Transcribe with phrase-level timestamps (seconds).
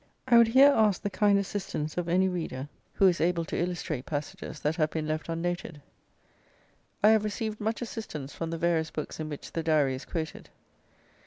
[0.27, 4.07] I would here ask the kind assistance of any reader who is able to illustrate
[4.07, 5.79] passages that have been left unnoted.
[7.03, 10.49] I have received much assistance from the various books in which the Diary is quoted.